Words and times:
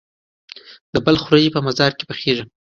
د 0.93 0.95
بلخ 1.05 1.21
وریجې 1.27 1.51
په 1.55 1.61
مزار 1.67 1.91
کې 1.97 2.03
پخیږي. 2.09 2.43